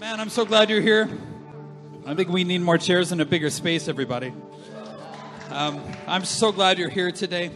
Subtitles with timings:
[0.00, 1.10] Man, I'm so glad you're here.
[2.06, 4.32] I think we need more chairs and a bigger space, everybody.
[5.50, 7.50] Um, I'm so glad you're here today.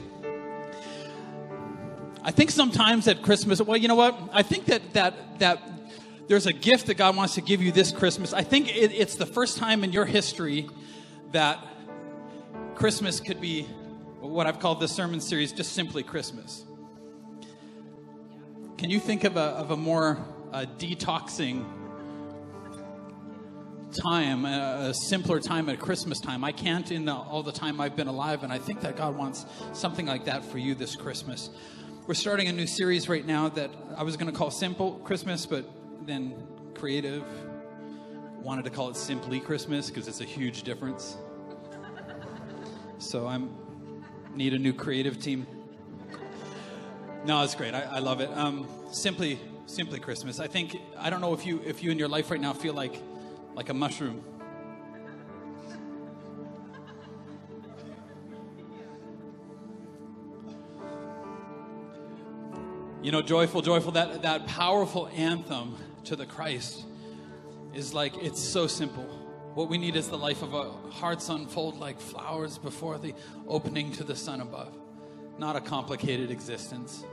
[2.25, 4.19] I think sometimes at Christmas, well, you know what?
[4.33, 5.63] I think that that that
[6.27, 8.33] there's a gift that God wants to give you this Christmas.
[8.33, 10.69] I think it, it's the first time in your history
[11.31, 11.65] that
[12.75, 13.63] Christmas could be
[14.19, 16.65] what I've called this sermon series just simply Christmas.
[18.79, 20.19] Can you think of a, of a more
[20.53, 21.82] uh, detoxing
[23.93, 26.45] time, a, simpler time at Christmas time?
[26.45, 29.47] I can't in all the time I've been alive, and I think that God wants
[29.73, 31.51] something like that for you this Christmas.
[32.07, 35.47] We're starting a new series right now that I was going to call Simple Christmas,
[35.47, 35.65] but
[36.07, 36.35] then
[36.75, 37.25] creative
[38.41, 41.17] wanted to call it Simply Christmas because it's a huge difference.
[42.99, 43.51] So I'm
[44.35, 45.47] need a new creative team.
[47.25, 47.75] No, it's great.
[47.75, 48.31] I, I love it.
[48.35, 50.41] Um, simply, simply Christmas.
[50.41, 52.75] I think I don't know if you if you in your life right now feel
[52.75, 53.01] like
[53.55, 54.23] like a mushroom.
[63.03, 63.93] You know, joyful, joyful.
[63.93, 66.85] That that powerful anthem to the Christ
[67.75, 69.05] is like it's so simple.
[69.55, 73.15] What we need is the life of our hearts unfold like flowers before the
[73.47, 74.73] opening to the sun above,
[75.39, 77.05] not a complicated existence.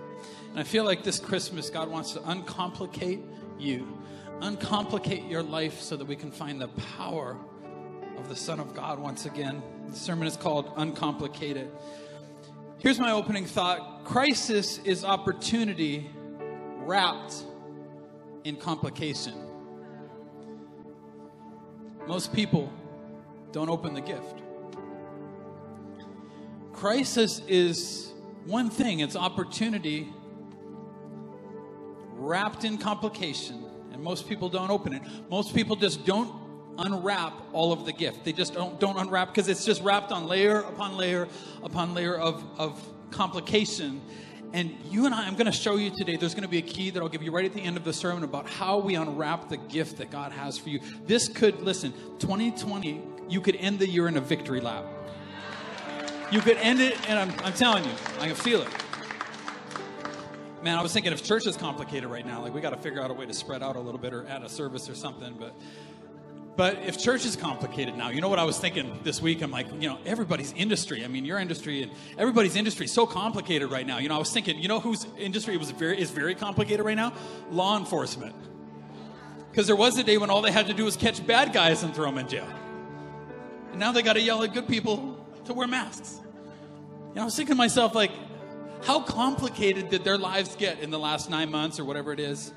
[0.52, 3.20] And I feel like this Christmas, God wants to uncomplicate
[3.58, 3.99] you,
[4.42, 7.38] uncomplicate your life so that we can find the power
[8.18, 9.62] of the Son of God once again.
[9.88, 11.70] The sermon is called Uncomplicated.
[12.80, 16.10] Here's my opening thought crisis is opportunity
[16.78, 17.44] wrapped
[18.44, 19.34] in complication.
[22.08, 22.72] Most people
[23.52, 24.42] don't open the gift.
[26.74, 28.14] Crisis is
[28.46, 30.08] one thing, it's opportunity
[32.14, 33.64] wrapped in complication,
[34.00, 35.02] and most people don't open it.
[35.30, 36.34] Most people just don't
[36.78, 38.24] unwrap all of the gift.
[38.24, 41.28] They just don't, don't unwrap because it's just wrapped on layer upon layer
[41.64, 42.82] upon layer of, of
[43.12, 44.02] complication.
[44.54, 46.62] And you and I, I'm going to show you today, there's going to be a
[46.62, 48.96] key that I'll give you right at the end of the sermon about how we
[48.96, 50.80] unwrap the gift that God has for you.
[51.06, 54.86] This could, listen, 2020, you could end the year in a victory lap.
[56.32, 58.70] You could end it, and I'm, I'm telling you, I can feel it.
[60.62, 63.02] Man, I was thinking if church is complicated right now, like we got to figure
[63.02, 65.36] out a way to spread out a little bit or add a service or something.
[65.40, 65.54] But
[66.58, 69.42] but if church is complicated now, you know what I was thinking this week?
[69.42, 71.06] I'm like, you know, everybody's industry.
[71.06, 74.00] I mean, your industry and everybody's industry is so complicated right now.
[74.00, 76.98] You know, I was thinking, you know whose industry was very is very complicated right
[76.98, 77.14] now?
[77.50, 78.36] Law enforcement.
[79.50, 81.84] Because there was a day when all they had to do was catch bad guys
[81.84, 82.48] and throw them in jail.
[83.72, 86.20] And now they got to yell at good people to wear masks.
[87.10, 88.12] You know, I was thinking to myself, like,
[88.84, 92.54] how complicated did their lives get in the last nine months or whatever it is?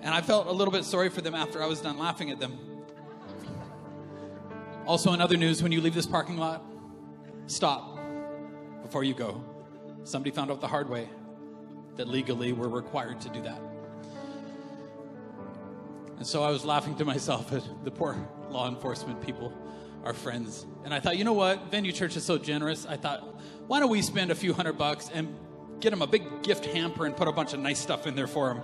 [0.00, 2.38] And I felt a little bit sorry for them after I was done laughing at
[2.38, 2.58] them.
[4.86, 6.64] Also, in other news, when you leave this parking lot,
[7.46, 7.98] stop
[8.82, 9.44] before you go.
[10.04, 11.08] Somebody found out the hard way
[11.96, 13.60] that legally we're required to do that.
[16.16, 18.16] And so I was laughing to myself at the poor
[18.50, 19.52] law enforcement people,
[20.08, 20.64] our friends.
[20.86, 21.70] And I thought, you know what?
[21.70, 22.86] Venue Church is so generous.
[22.86, 23.20] I thought,
[23.66, 25.36] why don't we spend a few hundred bucks and
[25.80, 28.26] get them a big gift hamper and put a bunch of nice stuff in there
[28.26, 28.62] for them?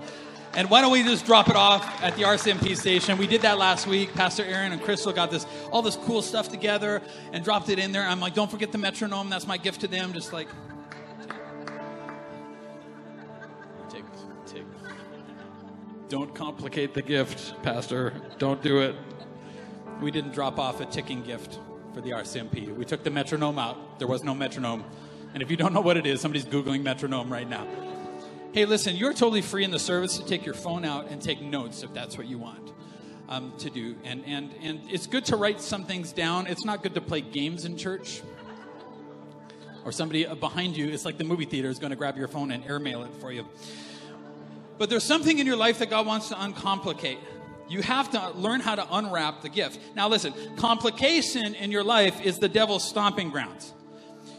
[0.55, 3.19] And why don't we just drop it off at the RCMP station?
[3.19, 4.15] We did that last week.
[4.15, 7.03] Pastor Aaron and Crystal got this all this cool stuff together
[7.35, 8.05] and dropped it in there.
[8.05, 9.29] I'm like, don't forget the metronome.
[9.29, 10.15] That's my gift to them.
[10.15, 10.49] Just like
[13.91, 14.05] take
[14.47, 14.65] take.
[16.09, 18.15] Don't complicate the gift, Pastor.
[18.39, 18.97] Don't do it.
[20.01, 21.59] We didn't drop off a ticking gift
[21.95, 22.75] for the RCMP.
[22.75, 23.99] We took the metronome out.
[23.99, 24.85] There was no metronome.
[25.33, 27.67] And if you don't know what it is, somebody's Googling metronome right now.
[28.53, 31.41] Hey, listen, you're totally free in the service to take your phone out and take
[31.41, 32.73] notes if that's what you want
[33.29, 33.97] um, to do.
[34.05, 36.47] And, and, and it's good to write some things down.
[36.47, 38.23] It's not good to play games in church.
[39.85, 42.51] Or somebody behind you, it's like the movie theater is going to grab your phone
[42.51, 43.47] and airmail it for you.
[44.79, 47.19] But there's something in your life that God wants to uncomplicate.
[47.69, 49.81] You have to learn how to unwrap the gift.
[49.97, 53.73] Now, listen, complication in your life is the devil's stomping grounds.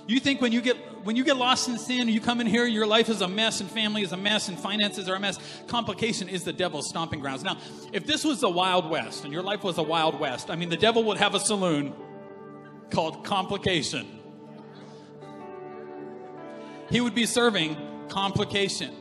[0.07, 2.66] You think when you get when you get lost in sin, you come in here,
[2.66, 5.38] your life is a mess, and family is a mess, and finances are a mess.
[5.68, 7.44] Complication is the devil's stomping grounds.
[7.44, 7.57] Now,
[7.94, 10.69] if this was the Wild West and your life was a Wild West, I mean,
[10.69, 11.94] the devil would have a saloon
[12.89, 14.07] called Complication.
[16.89, 17.77] He would be serving
[18.10, 18.95] complication.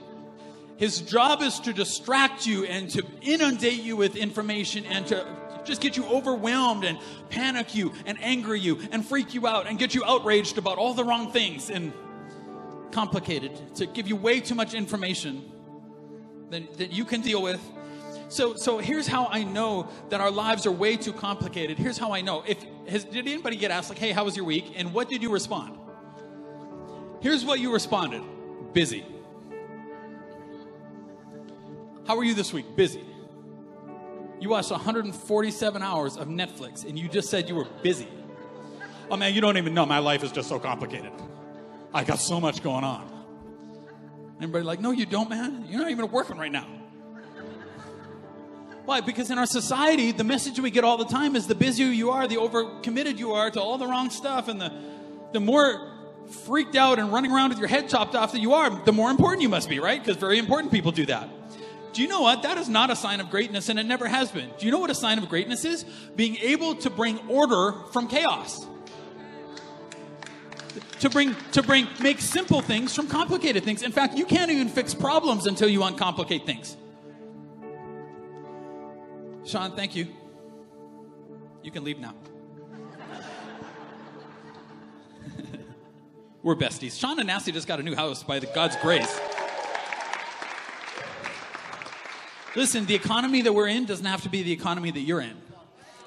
[0.76, 5.26] His job is to distract you and to inundate you with information and to
[5.65, 6.99] just get you overwhelmed and
[7.31, 10.94] panic you and anger you and freak you out and get you outraged about all
[10.94, 11.93] the wrong things and
[12.91, 15.50] complicated to give you way too much information
[16.50, 17.61] that, that you can deal with.
[18.29, 21.79] So, so here's how I know that our lives are way too complicated.
[21.79, 22.43] Here's how I know.
[22.47, 25.23] If has, did anybody get asked like, "Hey, how was your week?" and what did
[25.23, 25.79] you respond?
[27.21, 28.23] Here's what you responded:
[28.73, 29.05] busy.
[32.06, 32.77] How are you this week?
[32.77, 33.03] Busy.
[34.39, 38.09] You watched 147 hours of Netflix, and you just said you were busy.
[39.11, 39.87] Oh man, you don't even know.
[39.87, 41.12] My life is just so complicated.
[41.95, 43.11] I got so much going on.
[44.37, 45.65] Everybody like, no, you don't, man.
[45.69, 46.67] You're not even working right now.
[48.85, 49.00] Why?
[49.00, 52.11] Because in our society, the message we get all the time is the busier you
[52.11, 54.73] are, the overcommitted you are to all the wrong stuff, and the,
[55.33, 55.91] the more
[56.45, 59.11] freaked out and running around with your head chopped off that you are, the more
[59.11, 60.03] important you must be, right?
[60.03, 61.31] Because very important people do that.
[61.94, 62.43] Do you know what?
[62.43, 64.50] That is not a sign of greatness, and it never has been.
[64.58, 65.85] Do you know what a sign of greatness is?
[66.17, 68.67] Being able to bring order from chaos.
[71.00, 73.82] To bring, to bring, make simple things from complicated things.
[73.82, 76.76] In fact, you can't even fix problems until you uncomplicate things.
[79.44, 80.08] Sean, thank you.
[81.62, 82.14] You can leave now.
[86.43, 86.99] We're besties.
[86.99, 89.20] Sean and Nasty just got a new house by the God's grace.
[92.56, 95.37] Listen, the economy that we're in doesn't have to be the economy that you're in.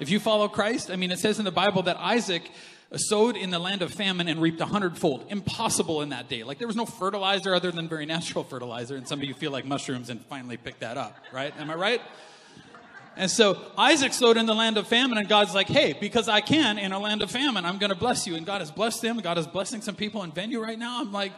[0.00, 2.50] If you follow Christ, I mean, it says in the Bible that Isaac
[2.96, 5.26] sowed in the land of famine and reaped a hundredfold.
[5.28, 6.44] Impossible in that day.
[6.44, 9.50] Like there was no fertilizer other than very natural fertilizer, and some of you feel
[9.50, 11.52] like mushrooms and finally picked that up, right?
[11.58, 12.00] Am I right?
[13.16, 16.40] And so Isaac sowed in the land of famine, and God's like, hey, because I
[16.40, 18.36] can in a land of famine, I'm going to bless you.
[18.36, 19.18] And God has blessed him.
[19.18, 21.00] God is blessing some people in venue right now.
[21.00, 21.32] I'm like,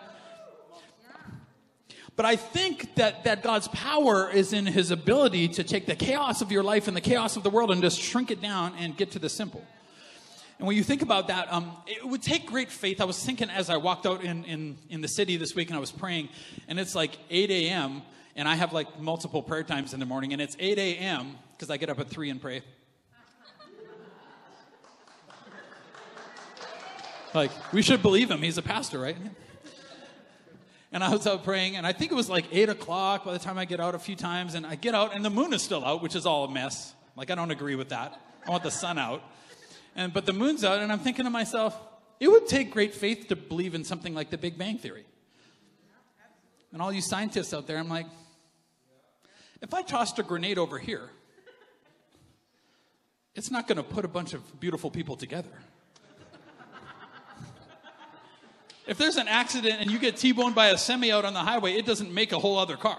[2.21, 6.43] but I think that, that God's power is in his ability to take the chaos
[6.43, 8.95] of your life and the chaos of the world and just shrink it down and
[8.95, 9.65] get to the simple.
[10.59, 13.01] And when you think about that, um, it would take great faith.
[13.01, 15.77] I was thinking as I walked out in, in, in the city this week and
[15.79, 16.29] I was praying,
[16.69, 18.03] and it's like 8 a.m.,
[18.37, 21.71] and I have like multiple prayer times in the morning, and it's 8 a.m., because
[21.71, 22.61] I get up at 3 and pray.
[27.33, 28.43] Like, we should believe him.
[28.43, 29.17] He's a pastor, right?
[30.93, 33.39] And I was out praying, and I think it was like 8 o'clock by the
[33.39, 34.55] time I get out a few times.
[34.55, 36.95] And I get out, and the moon is still out, which is all a mess.
[37.17, 38.21] Like, I don't agree with that.
[38.47, 39.23] I want the sun out.
[39.95, 41.79] And, but the moon's out, and I'm thinking to myself,
[42.19, 45.05] it would take great faith to believe in something like the Big Bang Theory.
[46.73, 48.07] And all you scientists out there, I'm like,
[49.61, 51.11] if I tossed a grenade over here,
[53.35, 55.51] it's not going to put a bunch of beautiful people together.
[58.91, 61.41] If there's an accident and you get T boned by a semi out on the
[61.41, 62.99] highway, it doesn't make a whole other car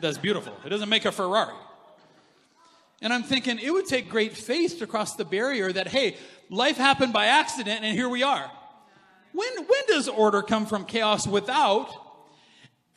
[0.00, 0.54] that's beautiful.
[0.64, 1.54] It doesn't make a Ferrari.
[3.02, 6.16] And I'm thinking it would take great faith to cross the barrier that, hey,
[6.48, 8.50] life happened by accident and here we are.
[9.32, 11.88] When, when does order come from chaos without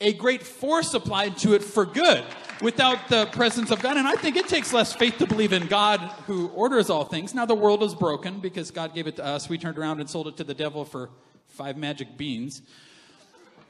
[0.00, 2.24] a great force applied to it for good?
[2.60, 3.96] without the presence of God.
[3.96, 7.34] And I think it takes less faith to believe in God who orders all things.
[7.34, 9.48] Now, the world is broken because God gave it to us.
[9.48, 11.10] We turned around and sold it to the devil for
[11.48, 12.62] five magic beans.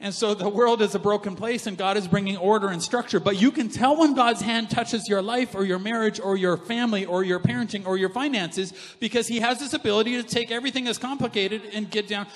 [0.01, 3.19] And so the world is a broken place and God is bringing order and structure.
[3.19, 6.57] But you can tell when God's hand touches your life or your marriage or your
[6.57, 10.83] family or your parenting or your finances because he has this ability to take everything
[10.83, 12.27] that's complicated and get down.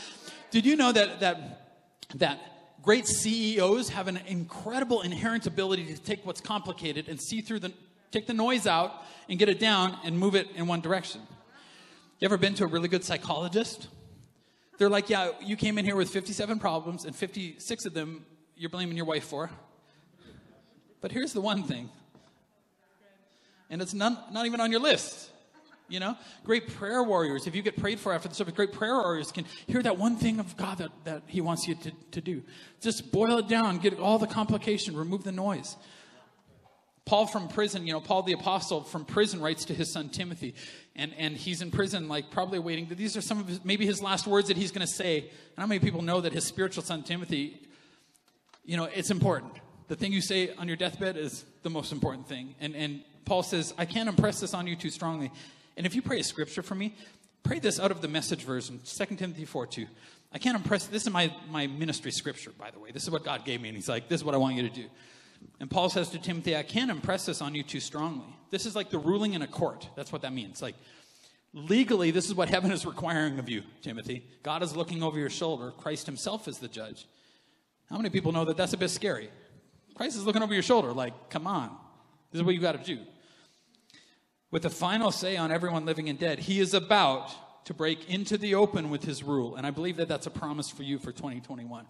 [0.52, 1.76] Did you know that, that,
[2.16, 2.40] that
[2.82, 7.74] great CEOs have an incredible inherent ability to take what's complicated and see through the,
[8.12, 11.22] take the noise out and get it down and move it in one direction.
[12.20, 13.90] You ever been to a really good psychologist?
[14.80, 18.70] They're like, yeah, you came in here with 57 problems and 56 of them you're
[18.70, 19.52] blaming your wife for.
[21.02, 21.90] But here's the one thing,
[23.70, 25.32] and it's none, not even on your list.
[25.88, 28.94] You know, great prayer warriors, if you get prayed for after the service, great prayer
[28.94, 32.22] warriors can hear that one thing of God that, that He wants you to, to
[32.22, 32.44] do.
[32.80, 35.78] Just boil it down, get all the complication, remove the noise.
[37.10, 40.54] Paul from prison, you know, Paul the apostle from prison writes to his son Timothy,
[40.96, 42.88] and, and he's in prison, like probably waiting.
[42.88, 45.22] These are some of his, maybe his last words that he's going to say.
[45.22, 47.62] And how many people know that his spiritual son Timothy,
[48.64, 49.54] you know, it's important.
[49.88, 52.54] The thing you say on your deathbed is the most important thing.
[52.60, 55.32] And, and Paul says, I can't impress this on you too strongly.
[55.78, 56.94] And if you pray a scripture for me,
[57.42, 59.88] pray this out of the message version, 2 Timothy 4 2.
[60.32, 62.92] I can't impress, this is my, my ministry scripture, by the way.
[62.92, 63.70] This is what God gave me.
[63.70, 64.86] And he's like, this is what I want you to do.
[65.60, 68.28] And Paul says to Timothy, I can't impress this on you too strongly.
[68.50, 69.88] This is like the ruling in a court.
[69.96, 70.62] That's what that means.
[70.62, 70.76] Like,
[71.54, 74.26] legally, this is what heaven is requiring of you, Timothy.
[74.44, 75.72] God is looking over your shoulder.
[75.72, 77.08] Christ himself is the judge.
[77.90, 79.30] How many people know that that's a bit scary?
[79.96, 81.76] Christ is looking over your shoulder, like, come on.
[82.32, 83.04] This is what you got to do
[84.52, 86.40] with the final say on everyone living and dead.
[86.40, 89.56] He is about to break into the open with his rule.
[89.56, 91.86] And I believe that that's a promise for you for 2021.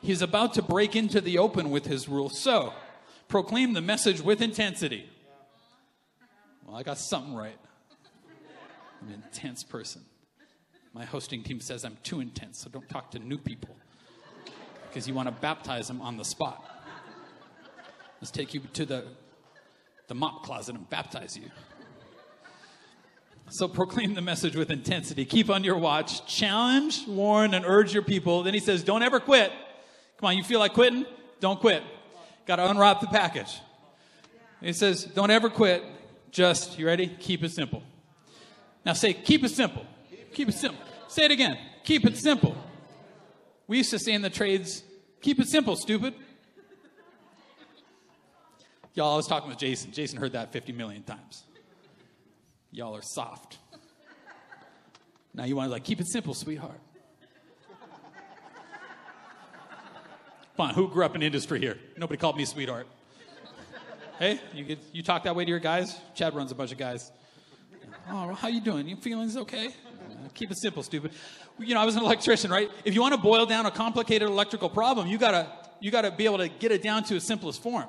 [0.00, 2.28] He's about to break into the open with his rule.
[2.28, 2.72] So,
[3.28, 5.08] proclaim the message with intensity.
[6.66, 7.58] Well, I got something right.
[9.02, 10.02] I'm an intense person.
[10.92, 13.76] My hosting team says I'm too intense, so don't talk to new people
[14.88, 16.64] because you want to baptize them on the spot.
[18.20, 19.04] Let's take you to the,
[20.06, 21.50] the mop closet and baptize you.
[23.50, 25.24] So proclaim the message with intensity.
[25.24, 26.24] Keep on your watch.
[26.26, 28.42] Challenge, warn, and urge your people.
[28.42, 29.52] Then he says, Don't ever quit.
[30.18, 31.04] Come on, you feel like quitting?
[31.40, 31.82] Don't quit.
[32.46, 33.60] Got to unwrap the package.
[34.60, 35.82] He says, Don't ever quit.
[36.30, 37.06] Just, you ready?
[37.06, 37.82] Keep it simple.
[38.84, 39.86] Now say, Keep it simple.
[40.32, 40.80] Keep it simple.
[41.08, 41.58] Say it again.
[41.84, 42.56] Keep it simple.
[43.66, 44.82] We used to say in the trades,
[45.20, 46.14] Keep it simple, stupid.
[48.94, 49.90] Y'all, I was talking with Jason.
[49.90, 51.42] Jason heard that 50 million times.
[52.70, 53.58] Y'all are soft.
[55.34, 56.80] Now you want to like, keep it simple, sweetheart.
[60.56, 61.78] Who grew up in industry here?
[61.96, 62.86] Nobody called me sweetheart.
[64.18, 65.98] Hey, you get, you talk that way to your guys?
[66.14, 67.10] Chad runs a bunch of guys.
[68.08, 68.86] Oh, how you doing?
[68.86, 69.70] Your feelings okay?
[70.34, 71.12] Keep it simple, stupid.
[71.58, 72.70] You know, I was an electrician, right?
[72.84, 75.48] If you want to boil down a complicated electrical problem, you gotta
[75.80, 77.86] you gotta be able to get it down to its simplest form.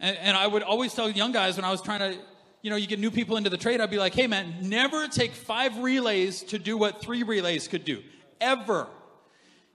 [0.00, 2.18] And, and I would always tell young guys when I was trying to
[2.62, 5.06] you know, you get new people into the trade, I'd be like, hey man, never
[5.06, 8.02] take five relays to do what three relays could do.
[8.40, 8.86] Ever.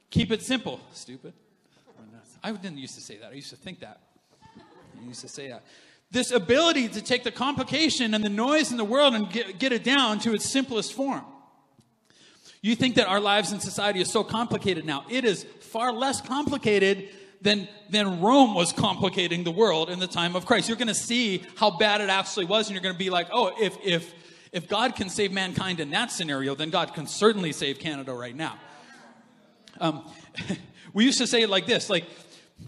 [0.09, 1.33] Keep it simple, stupid.
[2.43, 3.31] I didn't used to say that.
[3.31, 4.01] I used to think that.
[4.57, 5.63] I used to say that.
[6.11, 9.71] This ability to take the complication and the noise in the world and get, get
[9.71, 11.23] it down to its simplest form.
[12.61, 15.05] You think that our lives in society is so complicated now.
[15.09, 17.09] It is far less complicated
[17.41, 20.67] than, than Rome was complicating the world in the time of Christ.
[20.67, 23.27] You're going to see how bad it actually was, and you're going to be like,
[23.31, 24.13] oh, if, if,
[24.51, 28.35] if God can save mankind in that scenario, then God can certainly save Canada right
[28.35, 28.59] now.
[29.79, 30.03] Um,
[30.93, 32.05] we used to say it like this, like,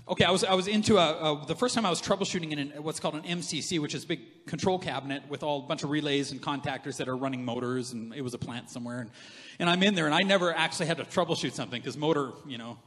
[0.08, 2.60] okay, I was, I was into a, a, the first time I was troubleshooting in
[2.60, 5.84] an, what's called an MCC, which is a big control cabinet with all a bunch
[5.84, 9.00] of relays and contactors that are running motors, and it was a plant somewhere.
[9.00, 9.12] And,
[9.60, 12.58] and I'm in there, and I never actually had to troubleshoot something because motor, you
[12.58, 12.78] know,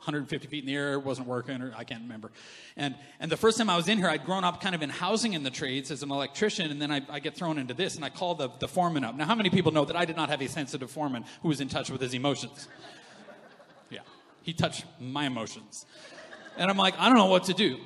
[0.00, 2.30] 150 feet in the air, wasn't working, or I can't remember.
[2.76, 4.90] And, and the first time I was in here, I'd grown up kind of in
[4.90, 7.96] housing in the trades as an electrician, and then I, I get thrown into this,
[7.96, 9.16] and I call the, the foreman up.
[9.16, 11.60] Now, how many people know that I did not have a sensitive foreman who was
[11.60, 12.68] in touch with his emotions?
[13.88, 14.00] Yeah,
[14.42, 15.86] he touched my emotions.
[16.56, 17.78] And I'm like, I don't know what to do.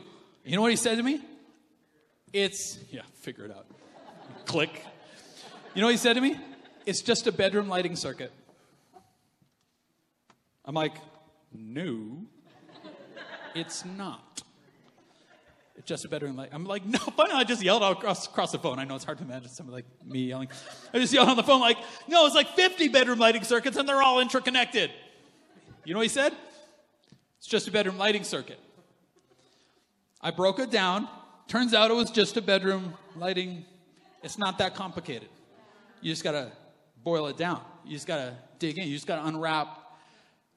[0.44, 1.20] You know what he said to me?
[2.32, 3.66] It's, yeah, figure it out.
[4.46, 4.84] Click.
[5.74, 6.38] You know what he said to me?
[6.86, 8.32] It's just a bedroom lighting circuit.
[10.64, 10.94] I'm like,
[11.52, 12.22] no,
[13.54, 14.42] it's not.
[15.76, 16.50] It's just a bedroom light.
[16.52, 17.32] I'm like, no, not?
[17.32, 18.78] I just yelled out across, across the phone.
[18.78, 20.48] I know it's hard to imagine somebody like me yelling.
[20.92, 23.88] I just yelled on the phone like, no, it's like 50 bedroom lighting circuits and
[23.88, 24.90] they're all interconnected.
[25.84, 26.34] You know what he said?
[27.40, 28.60] It's just a bedroom lighting circuit.
[30.20, 31.08] I broke it down.
[31.48, 33.64] Turns out it was just a bedroom lighting.
[34.22, 35.30] It's not that complicated.
[36.02, 36.52] You just got to
[37.02, 37.62] boil it down.
[37.86, 38.86] You just got to dig in.
[38.86, 39.68] You just got to unwrap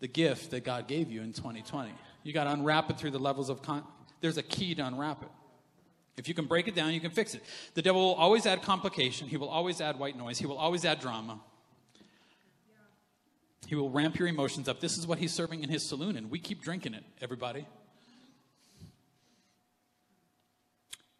[0.02, 1.90] the gift that God gave you in 2020.
[2.24, 3.86] You got to unwrap it through the levels of con-
[4.20, 5.30] there's a key to unwrap it.
[6.18, 7.44] If you can break it down, you can fix it.
[7.76, 9.30] The devil will always add complication.
[9.30, 10.38] He will always add white noise.
[10.38, 11.40] He will always add drama.
[13.74, 14.82] He will ramp your emotions up.
[14.82, 17.66] This is what he's serving in his saloon, and we keep drinking it, everybody.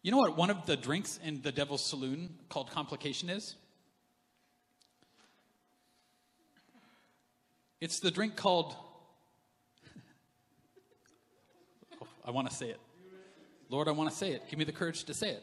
[0.02, 3.56] You know what one of the drinks in the devil's saloon called complication is?
[7.80, 8.76] It's the drink called,
[12.00, 12.78] oh, I want to say it.
[13.68, 14.48] Lord, I want to say it.
[14.48, 15.42] Give me the courage to say it.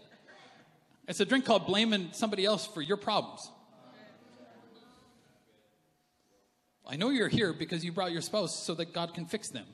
[1.09, 3.51] It's a drink called blaming somebody else for your problems.
[6.87, 9.65] I know you're here because you brought your spouse so that God can fix them.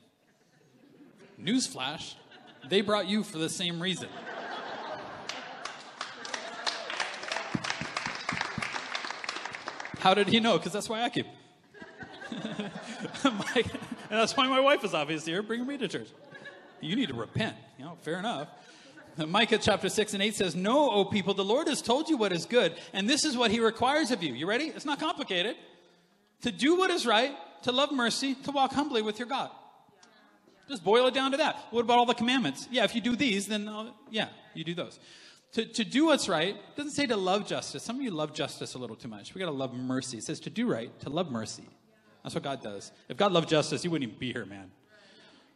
[1.40, 2.14] Newsflash,
[2.68, 4.08] they brought you for the same reason.
[9.98, 10.58] How did he know?
[10.58, 11.26] Because that's why I keep.
[13.24, 13.70] my, and
[14.10, 16.08] that's why my wife is obviously here, bringing me to church.
[16.80, 17.56] You need to repent.
[17.78, 18.48] You know, fair enough.
[19.26, 22.32] Micah chapter 6 and 8 says, No, O people, the Lord has told you what
[22.32, 24.32] is good, and this is what he requires of you.
[24.32, 24.66] You ready?
[24.66, 25.56] It's not complicated.
[26.42, 29.50] To do what is right, to love mercy, to walk humbly with your God.
[30.68, 31.56] Just boil it down to that.
[31.70, 32.68] What about all the commandments?
[32.70, 35.00] Yeah, if you do these, then uh, yeah, you do those.
[35.52, 37.82] To, to do what's right doesn't say to love justice.
[37.82, 39.34] Some of you love justice a little too much.
[39.34, 40.18] We got to love mercy.
[40.18, 41.64] It says to do right, to love mercy.
[42.22, 42.92] That's what God does.
[43.08, 44.70] If God loved justice, He wouldn't even be here, man.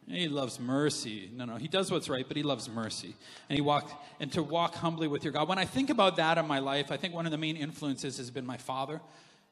[0.07, 1.29] He loves mercy.
[1.33, 3.15] No, no, He does what's right, but He loves mercy.
[3.49, 5.47] And He walked, and to walk humbly with your God.
[5.47, 8.17] When I think about that in my life, I think one of the main influences
[8.17, 8.99] has been my father.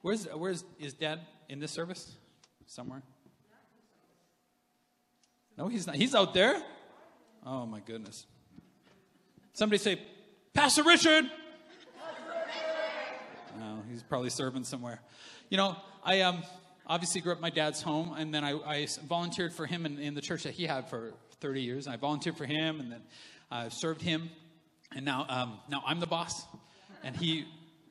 [0.01, 2.15] Where's, where's, is dad in this service?
[2.65, 3.03] Somewhere?
[5.58, 5.96] No, he's not.
[5.96, 6.62] He's out there.
[7.46, 8.25] Oh, my goodness.
[9.53, 10.00] Somebody say,
[10.53, 11.25] Pastor Richard.
[13.60, 15.01] No, He's probably serving somewhere.
[15.50, 16.43] You know, I um,
[16.88, 20.13] obviously grew up my dad's home, and then I, I volunteered for him in, in,
[20.15, 21.88] the church that he had for 30 years.
[21.88, 23.01] I volunteered for him, and then
[23.51, 24.29] I served him,
[24.96, 26.46] and now um, now I'm the boss,
[27.03, 27.46] and he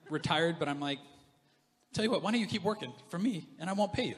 [0.09, 0.59] retired.
[0.59, 0.99] But I'm like,
[1.93, 4.17] tell you what, why don't you keep working for me, and I won't pay you.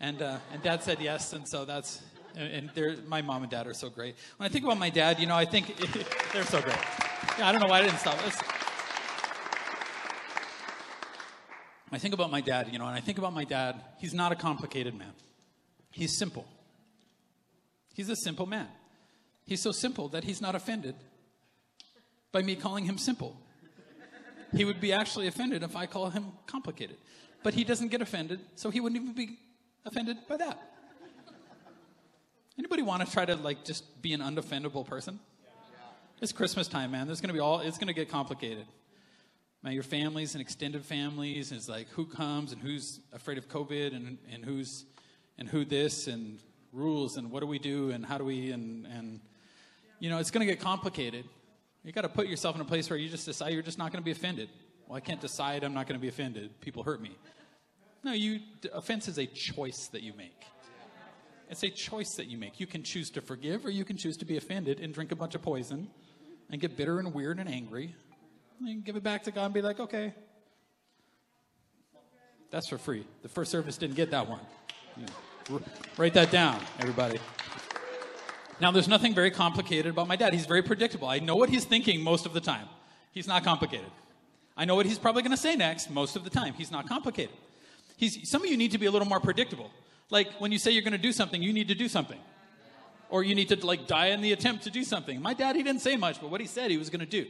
[0.00, 2.02] And uh, and Dad said yes, and so that's
[2.36, 2.70] and,
[3.08, 4.16] my mom and dad are so great.
[4.36, 5.76] When I think about my dad, you know, I think
[6.32, 6.76] they're so great.
[7.38, 8.16] Yeah, I don't know why I didn't stop.
[8.26, 8.40] It's,
[11.92, 14.30] I think about my dad, you know, and I think about my dad, he's not
[14.30, 15.12] a complicated man.
[15.90, 16.46] He's simple.
[17.94, 18.68] He's a simple man.
[19.44, 20.94] He's so simple that he's not offended
[22.30, 23.36] by me calling him simple.
[24.54, 26.96] He would be actually offended if I call him complicated.
[27.42, 29.38] But he doesn't get offended, so he wouldn't even be
[29.84, 30.58] offended by that.
[32.58, 35.18] Anybody want to try to like just be an undefendable person?
[36.20, 37.06] It's Christmas time, man.
[37.06, 38.66] There's gonna be all it's gonna get complicated.
[39.62, 43.96] Man, your families and extended families is like who comes and who's afraid of COVID
[43.96, 44.84] and, and who's
[45.38, 46.38] and who this and
[46.72, 49.20] rules and what do we do and how do we and and
[49.98, 51.24] you know it's gonna get complicated.
[51.84, 53.92] You got to put yourself in a place where you just decide you're just not
[53.92, 54.50] going to be offended.
[54.86, 56.60] Well, I can't decide I'm not going to be offended.
[56.60, 57.16] People hurt me.
[58.02, 58.40] No, you
[58.72, 60.44] offense is a choice that you make.
[61.48, 62.60] It's a choice that you make.
[62.60, 65.16] You can choose to forgive or you can choose to be offended and drink a
[65.16, 65.88] bunch of poison
[66.50, 67.94] and get bitter and weird and angry.
[68.60, 70.14] And give it back to God and be like, okay.
[72.50, 73.04] That's for free.
[73.22, 74.40] The first service didn't get that one.
[75.48, 75.56] Hmm.
[75.96, 77.18] write that down, everybody.
[78.60, 80.34] Now, there's nothing very complicated about my dad.
[80.34, 81.08] He's very predictable.
[81.08, 82.68] I know what he's thinking most of the time.
[83.12, 83.90] He's not complicated.
[84.56, 86.52] I know what he's probably going to say next most of the time.
[86.54, 87.34] He's not complicated.
[87.96, 89.70] He's, some of you need to be a little more predictable.
[90.10, 92.18] Like when you say you're going to do something, you need to do something.
[93.08, 95.20] Or you need to like die in the attempt to do something.
[95.22, 97.26] My dad, he didn't say much, but what he said he was going to do.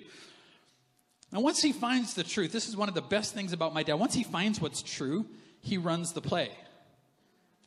[1.33, 3.85] Now, once he finds the truth, this is one of the best things about my
[3.85, 3.95] dad.
[3.95, 5.27] Once he finds what's true,
[5.63, 6.51] he runs the play.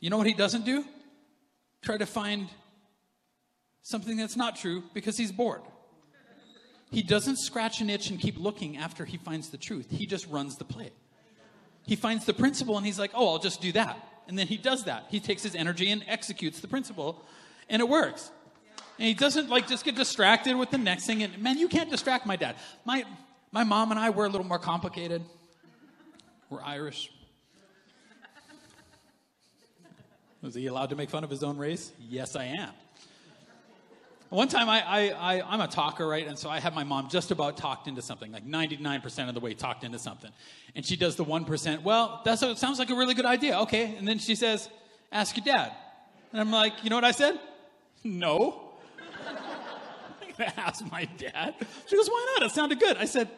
[0.00, 0.84] You know what he doesn't do?
[1.82, 2.48] Try to find
[3.84, 5.62] something that's not true because he's bored.
[6.90, 9.86] He doesn't scratch an itch and keep looking after he finds the truth.
[9.90, 10.90] He just runs the play.
[11.86, 13.96] He finds the principle and he's like, oh, I'll just do that.
[14.26, 15.04] And then he does that.
[15.10, 17.22] He takes his energy and executes the principle,
[17.68, 18.30] and it works.
[18.98, 21.22] And he doesn't like just get distracted with the next thing.
[21.22, 22.56] And man, you can't distract my dad.
[22.86, 23.04] My
[23.52, 25.22] my mom and I were a little more complicated.
[26.48, 27.10] We're Irish.
[30.40, 31.92] Was he allowed to make fun of his own race?
[31.98, 32.70] Yes, I am.
[34.34, 36.26] One time, I, I, I, am a talker, right?
[36.26, 39.38] And so I had my mom just about talked into something, like 99% of the
[39.38, 40.32] way talked into something.
[40.74, 41.84] And she does the 1%.
[41.84, 43.60] Well, that sounds like a really good idea.
[43.60, 43.94] Okay.
[43.94, 44.68] And then she says,
[45.12, 45.70] ask your dad.
[46.32, 47.38] And I'm like, you know what I said?
[48.02, 48.72] No.
[49.28, 51.54] I'm going to ask my dad.
[51.86, 52.50] She goes, why not?
[52.50, 52.96] It sounded good.
[52.96, 53.28] I said,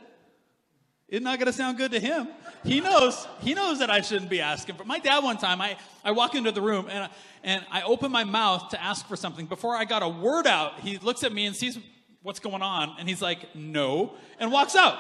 [1.09, 2.29] it's not going to sound good to him.
[2.65, 3.29] He knows.
[3.41, 4.85] He knows that I shouldn't be asking for.
[4.85, 7.09] My dad one time, I, I walk into the room and,
[7.45, 9.47] and I open my mouth to ask for something.
[9.47, 11.79] Before I got a word out, he looks at me and sees
[12.23, 14.99] what's going on, and he's like, "No," and walks out.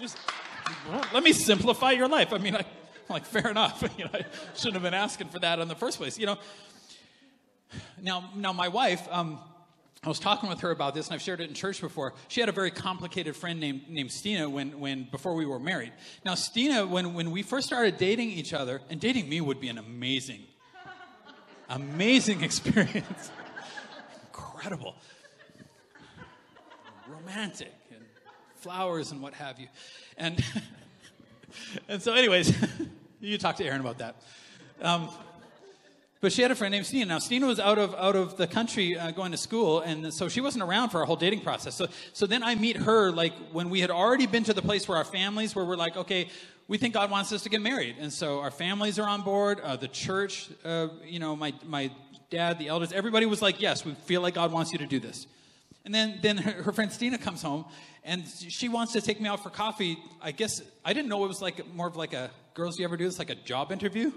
[0.00, 0.16] Just
[1.12, 2.32] let me simplify your life.
[2.32, 2.64] I mean, I,
[3.10, 3.84] like, fair enough.
[3.98, 4.24] You know, I
[4.54, 6.18] shouldn't have been asking for that in the first place.
[6.18, 6.38] You know.
[8.00, 9.06] Now, now my wife.
[9.10, 9.38] Um,
[10.04, 12.12] I was talking with her about this, and I've shared it in church before.
[12.28, 15.92] She had a very complicated friend named, named Stina when, when, before we were married.
[16.26, 19.68] Now, Stina, when, when we first started dating each other, and dating me would be
[19.68, 20.42] an amazing,
[21.70, 23.30] amazing experience.
[24.26, 24.94] Incredible.
[27.08, 28.04] Romantic, and
[28.56, 29.68] flowers and what have you.
[30.18, 30.44] And,
[31.88, 32.54] and so, anyways,
[33.20, 34.16] you talk to Erin about that.
[34.82, 35.08] Um,
[36.24, 37.04] but she had a friend named Stina.
[37.04, 40.26] Now, Stina was out of, out of the country uh, going to school, and so
[40.30, 41.74] she wasn't around for our whole dating process.
[41.74, 44.88] So, so then I meet her, like, when we had already been to the place
[44.88, 46.30] where our families, where we're like, okay,
[46.66, 47.96] we think God wants us to get married.
[48.00, 49.60] And so our families are on board.
[49.60, 51.90] Uh, the church, uh, you know, my, my
[52.30, 54.98] dad, the elders, everybody was like, yes, we feel like God wants you to do
[54.98, 55.26] this.
[55.84, 57.66] And then, then her, her friend Stina comes home,
[58.02, 59.98] and she wants to take me out for coffee.
[60.22, 62.76] I guess I didn't know it was like more of like a girls.
[62.76, 63.18] Do you ever do this?
[63.18, 64.10] Like a job interview?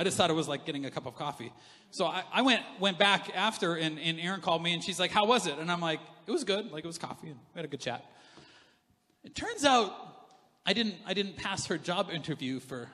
[0.00, 1.52] I just thought it was like getting a cup of coffee.
[1.90, 5.10] So I, I went went back after, and, and Erin called me, and she's like,
[5.10, 6.72] "How was it?" And I'm like, "It was good.
[6.72, 8.02] Like it was coffee, and we had a good chat."
[9.24, 9.92] It turns out
[10.64, 12.88] I didn't I didn't pass her job interview for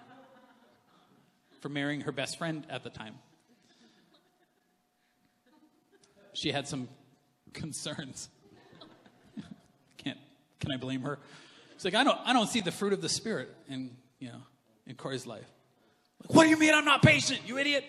[1.61, 3.15] for marrying her best friend at the time.
[6.33, 6.89] She had some
[7.53, 8.31] concerns.
[9.99, 10.19] Can't
[10.59, 11.21] can I blame her?
[11.75, 14.43] She's like, I don't I don't see the fruit of the spirit in you know
[14.89, 15.47] in Corey's life.
[16.29, 17.85] What do you mean I'm not patient, you idiot?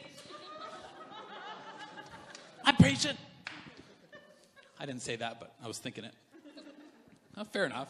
[2.64, 3.18] I'm patient.
[4.80, 6.14] I didn't say that, but I was thinking it.
[7.38, 7.88] Oh, fair enough.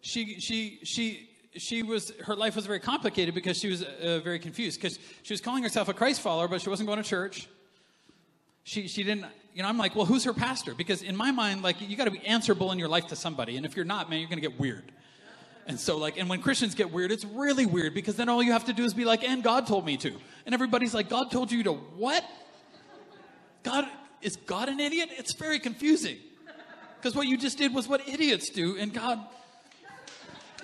[0.00, 4.38] She, she, she, she was her life was very complicated because she was uh, very
[4.38, 7.48] confused because she was calling herself a Christ follower, but she wasn't going to church.
[8.64, 9.26] She she didn't.
[9.54, 10.74] You know, I'm like, well, who's her pastor?
[10.74, 13.56] Because in my mind, like, you got to be answerable in your life to somebody,
[13.56, 14.92] and if you're not, man, you're going to get weird.
[15.68, 18.52] And so, like, and when Christians get weird, it's really weird because then all you
[18.52, 20.12] have to do is be like, and God told me to.
[20.46, 22.24] And everybody's like, God told you to what?
[23.62, 23.86] God,
[24.22, 25.10] is God an idiot?
[25.12, 26.16] It's very confusing.
[26.96, 29.20] Because what you just did was what idiots do, and God,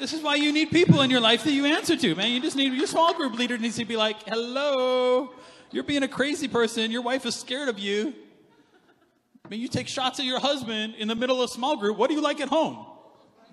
[0.01, 2.33] this is why you need people in your life that you answer to, man.
[2.33, 5.31] You just need your small group leader needs to be like, hello,
[5.71, 6.91] you're being a crazy person.
[6.91, 8.15] Your wife is scared of you.
[9.45, 11.99] I mean, you take shots at your husband in the middle of a small group.
[11.99, 12.87] What do you like at home?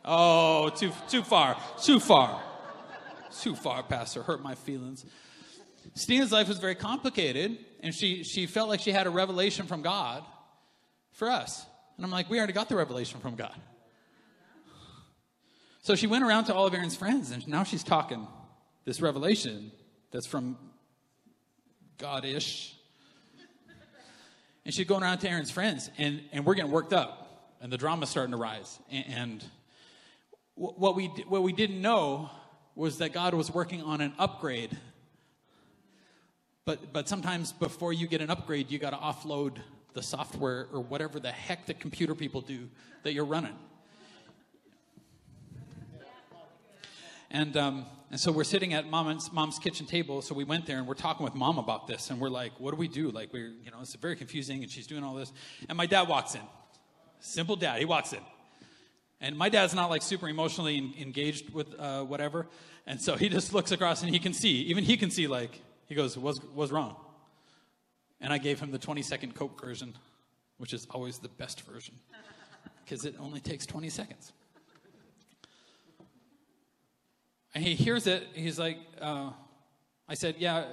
[0.04, 2.42] Oh, too too far, too far,
[3.40, 4.24] too far, Pastor.
[4.24, 5.06] Hurt my feelings.
[5.94, 9.82] Stina's life was very complicated, and she she felt like she had a revelation from
[9.82, 10.24] God
[11.12, 11.66] for us.
[11.98, 13.56] And I'm like, we already got the revelation from God.
[15.84, 18.28] So she went around to all of Erin's friends, and now she's talking
[18.86, 19.72] this revelation
[20.12, 20.58] that's from
[21.98, 22.76] God ish.
[24.64, 27.78] And she's going around to Erin's friends, and, and we're getting worked up, and the
[27.78, 28.80] drama's starting to rise.
[28.92, 29.46] And, and
[30.56, 32.30] what, we, what we didn't know
[32.76, 34.78] was that God was working on an upgrade.
[36.66, 39.58] But, but sometimes before you get an upgrade, you got to offload
[39.94, 42.70] the software or whatever the heck the computer people do
[43.04, 43.56] that you're running.
[47.32, 50.22] And, um, and so we're sitting at mom's, mom's kitchen table.
[50.22, 52.10] So we went there and we're talking with mom about this.
[52.10, 53.10] And we're like, what do we do?
[53.10, 54.62] Like, we're, you know, it's very confusing.
[54.64, 55.32] And she's doing all this.
[55.70, 56.42] And my dad walks in.
[57.22, 57.80] Simple dad.
[57.80, 58.20] He walks in.
[59.22, 62.48] And my dad's not like super emotionally engaged with uh, whatever.
[62.88, 65.62] And so he just looks across and he can see, even he can see, like,
[65.86, 66.96] he goes, what's, what's wrong?
[68.20, 69.94] And I gave him the 20 second Coke version,
[70.58, 71.96] which is always the best version
[72.84, 74.34] because it only takes 20 seconds.
[77.54, 78.28] And he hears it.
[78.34, 79.32] He's like, uh,
[80.08, 80.66] I said, yeah,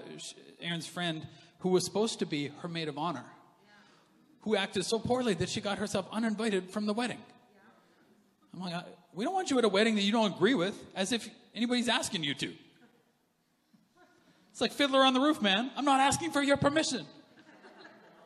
[0.61, 1.27] Erin's friend,
[1.61, 3.25] who was supposed to be her maid of honor,
[4.43, 7.19] who acted so poorly that she got herself uninvited from the wedding.
[8.55, 8.85] I'm like,
[9.15, 11.89] we don't want you at a wedding that you don't agree with, as if anybody's
[11.89, 12.53] asking you to.
[14.51, 15.71] It's like Fiddler on the Roof, man.
[15.77, 17.07] I'm not asking for your permission.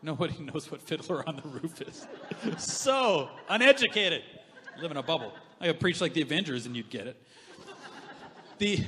[0.03, 2.07] Nobody knows what Fiddler on the Roof is.
[2.59, 4.23] so uneducated.
[4.81, 5.33] Live in a bubble.
[5.61, 7.23] I could preach like the Avengers and you'd get it.
[8.59, 8.83] The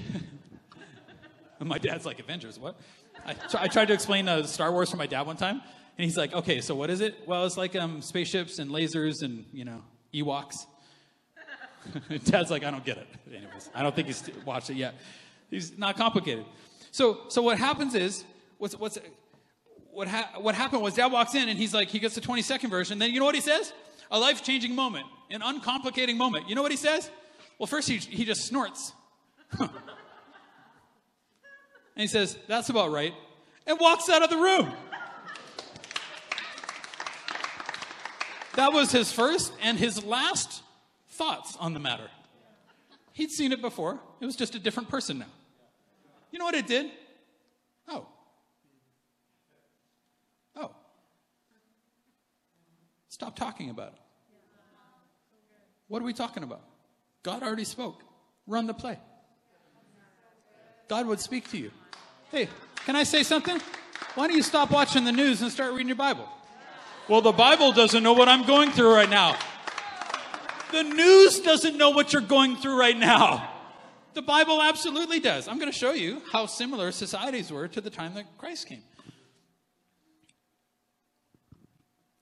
[1.60, 2.58] my dad's like Avengers.
[2.58, 2.78] What?
[3.26, 5.62] I, I tried to explain uh, Star Wars for my dad one time,
[5.98, 9.22] and he's like, "Okay, so what is it?" Well, it's like um, spaceships and lasers
[9.22, 10.66] and you know Ewoks.
[12.24, 14.94] Dad's like, "I don't get it." Anyways, I don't think he's watched it yet.
[15.50, 16.44] He's not complicated.
[16.90, 18.24] So, so what happens is,
[18.58, 18.98] what's what's
[19.94, 22.42] what ha- what happened was Dad walks in and he's like, he gets the 20
[22.42, 22.98] second version.
[22.98, 23.72] Then you know what he says?
[24.10, 26.48] A life changing moment, an uncomplicating moment.
[26.48, 27.10] You know what he says?
[27.58, 28.92] Well, first he he just snorts.
[29.58, 29.70] and
[31.96, 33.14] he says, That's about right.
[33.66, 34.72] And walks out of the room.
[38.56, 40.62] That was his first and his last
[41.14, 42.08] thoughts on the matter.
[43.12, 45.26] He'd seen it before, it was just a different person now.
[46.32, 46.90] You know what it did?
[47.88, 48.06] Oh.
[50.56, 50.72] Oh.
[53.08, 54.00] Stop talking about it.
[55.86, 56.62] What are we talking about?
[57.22, 58.02] God already spoke.
[58.46, 58.98] Run the play.
[60.88, 61.70] God would speak to you.
[62.32, 62.48] Hey,
[62.84, 63.60] can I say something?
[64.16, 66.28] Why don't you stop watching the news and start reading your Bible?
[67.08, 69.36] Well, the Bible doesn't know what I'm going through right now.
[70.72, 73.50] The news doesn't know what you're going through right now.
[74.14, 75.48] The Bible absolutely does.
[75.48, 78.82] I'm going to show you how similar societies were to the time that Christ came.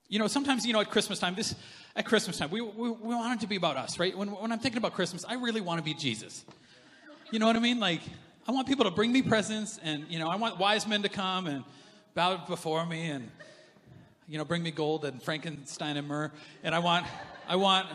[0.09, 1.55] You know, sometimes, you know, at Christmas time, this,
[1.97, 4.17] at Christmas time, we, we, we want it to be about us, right?
[4.17, 6.45] When, when I'm thinking about Christmas, I really want to be Jesus.
[7.31, 7.81] You know what I mean?
[7.81, 8.03] Like,
[8.47, 11.09] I want people to bring me presents, and you know, I want wise men to
[11.09, 11.65] come and
[12.15, 13.31] bow before me, and
[14.29, 17.07] you know, bring me gold and Frankenstein and myrrh, and I want,
[17.49, 17.87] I want,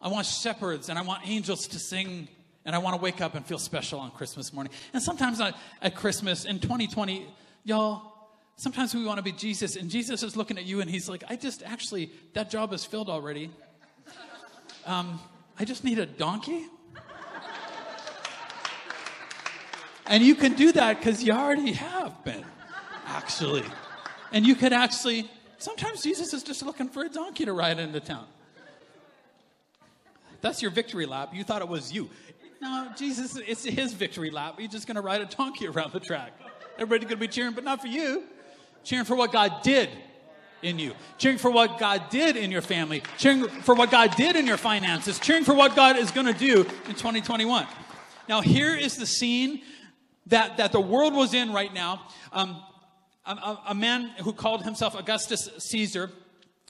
[0.00, 2.28] I want shepherds, and I want angels to sing,
[2.64, 4.72] and I want to wake up and feel special on Christmas morning.
[4.92, 7.26] And sometimes I, at Christmas in 2020,
[7.64, 8.12] y'all,
[8.56, 11.24] sometimes we want to be Jesus, and Jesus is looking at you, and he's like,
[11.28, 13.50] I just actually that job is filled already.
[14.86, 15.18] Um,
[15.58, 16.66] I just need a donkey
[20.06, 22.44] And you can do that because you already have been,
[23.06, 23.64] actually.
[24.32, 25.28] And you could actually,
[25.58, 28.26] sometimes Jesus is just looking for a donkey to ride into town.
[30.46, 31.30] That's your victory lap.
[31.34, 32.08] You thought it was you.
[32.62, 34.54] No, Jesus, it's his victory lap.
[34.60, 36.32] He's just going to ride a donkey around the track.
[36.78, 38.22] Everybody's going to be cheering, but not for you.
[38.84, 39.90] Cheering for what God did
[40.62, 40.94] in you.
[41.18, 43.02] Cheering for what God did in your family.
[43.18, 45.18] Cheering for what God did in your finances.
[45.18, 47.66] Cheering for what God is going to do in 2021.
[48.28, 49.62] Now, here is the scene
[50.26, 52.06] that, that the world was in right now.
[52.32, 52.62] Um,
[53.24, 56.12] a, a man who called himself Augustus Caesar,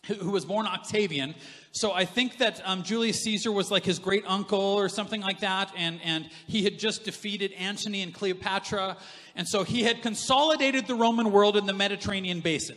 [0.07, 1.35] who, was born Octavian.
[1.73, 5.41] So I think that um, Julius Caesar was like his great uncle or something like
[5.41, 8.97] that, and, and he had just defeated Antony and Cleopatra.
[9.35, 12.77] And so he had consolidated the Roman world in the Mediterranean basin.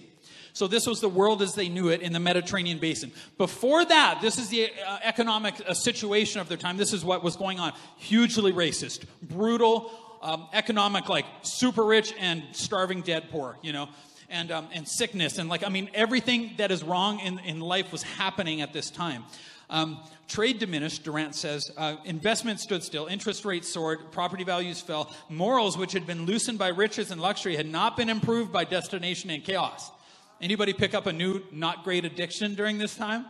[0.53, 3.11] So this was the world as they knew it in the Mediterranean basin.
[3.37, 6.75] Before that, this is the uh, economic uh, situation of their time.
[6.75, 7.73] This is what was going on.
[7.97, 13.89] Hugely racist, brutal, um, economic, like super rich and starving dead poor, you know,
[14.29, 15.37] and, um, and sickness.
[15.37, 18.89] And like, I mean, everything that is wrong in, in life was happening at this
[18.89, 19.23] time.
[19.69, 21.71] Um, trade diminished, Durant says.
[21.77, 23.05] Uh, investment stood still.
[23.05, 24.11] Interest rates soared.
[24.11, 25.13] Property values fell.
[25.29, 29.29] Morals, which had been loosened by riches and luxury, had not been improved by destination
[29.29, 29.91] and chaos.
[30.41, 33.25] Anybody pick up a new, not great addiction during this time?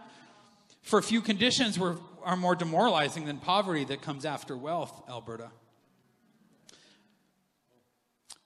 [0.82, 5.52] For few conditions were, are more demoralizing than poverty that comes after wealth, Alberta.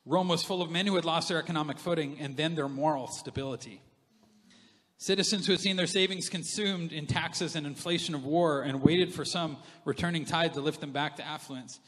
[0.06, 3.08] Rome was full of men who had lost their economic footing and then their moral
[3.08, 3.82] stability.
[4.98, 9.14] Citizens who had seen their savings consumed in taxes and inflation of war and waited
[9.14, 11.80] for some returning tide to lift them back to affluence.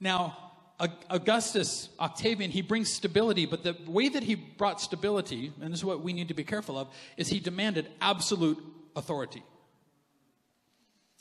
[0.00, 0.36] Now,
[1.08, 5.84] Augustus, Octavian, he brings stability, but the way that he brought stability, and this is
[5.84, 8.58] what we need to be careful of, is he demanded absolute
[8.96, 9.42] authority.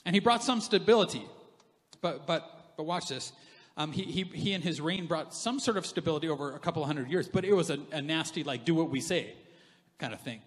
[0.06, 1.24] And he brought some stability,
[2.02, 3.32] but, but, but watch this.
[3.76, 6.86] Um, he, he, he and his reign brought some sort of stability over a couple
[6.86, 9.34] hundred years, but it was a, a nasty, like, do what we say
[9.98, 10.42] kind of thing.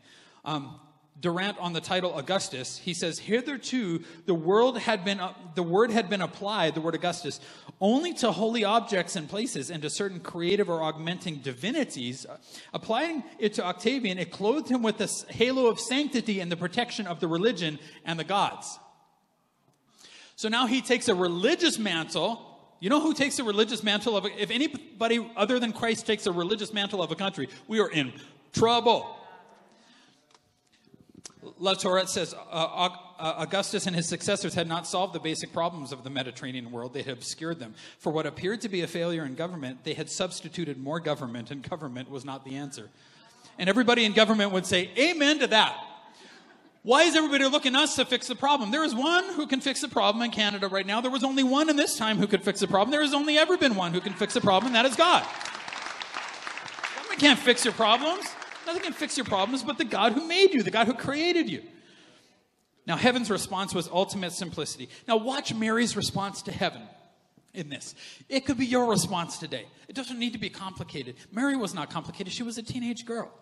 [0.45, 0.79] Um,
[1.19, 5.91] Durant on the title Augustus, he says, Hitherto the world had been, uh, the word
[5.91, 7.41] had been applied, the word Augustus,
[7.81, 12.27] only to holy objects and places and to certain creative or augmenting divinities.
[12.75, 17.07] Applying it to Octavian, it clothed him with the halo of sanctity and the protection
[17.07, 18.79] of the religion and the gods.
[20.37, 22.46] So now he takes a religious mantle.
[22.81, 26.27] You know who takes a religious mantle of, a, if anybody other than Christ takes
[26.27, 28.13] a religious mantle of a country, we are in
[28.53, 29.17] trouble.
[31.61, 36.05] Latourette says uh, uh, Augustus and his successors had not solved the basic problems of
[36.05, 37.75] the Mediterranean world, they had obscured them.
[37.99, 41.69] For what appeared to be a failure in government, they had substituted more government, and
[41.69, 42.91] government was not the answer.
[43.59, 45.77] And everybody in government would say, Amen to that.
[46.87, 48.71] Why is everybody looking us to fix the problem?
[48.71, 51.01] There is one who can fix the problem in Canada right now.
[51.01, 52.93] There was only one in this time who could fix the problem.
[52.93, 55.27] There has only ever been one who can fix the problem, and that is God.
[56.95, 58.25] Government can't fix your problems.
[58.67, 61.51] Nothing can fix your problems but the God who made you, the God who created
[61.51, 61.65] you.
[62.87, 64.89] Now, heaven's response was ultimate simplicity.
[65.09, 66.83] Now, watch Mary's response to heaven
[67.53, 67.97] in this.
[68.29, 69.67] It could be your response today.
[69.89, 71.17] It doesn't need to be complicated.
[71.33, 73.33] Mary was not complicated, she was a teenage girl.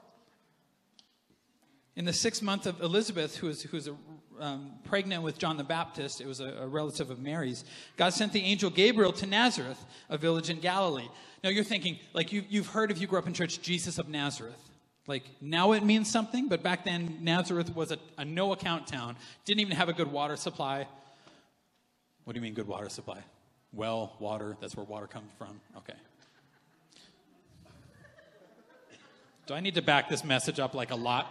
[1.96, 3.94] In the sixth month of Elizabeth, who was, who was a,
[4.40, 7.64] um, pregnant with John the Baptist, it was a, a relative of Mary's,
[7.96, 11.08] God sent the angel Gabriel to Nazareth, a village in Galilee.
[11.44, 14.08] Now you're thinking, like you, you've heard if you grew up in church, Jesus of
[14.08, 14.58] Nazareth.
[15.06, 19.16] Like now it means something, but back then Nazareth was a, a no account town.
[19.44, 20.86] Didn't even have a good water supply.
[22.24, 23.18] What do you mean good water supply?
[23.72, 25.60] Well, water, that's where water comes from.
[25.76, 25.94] Okay.
[29.46, 31.30] Do I need to back this message up like a lot?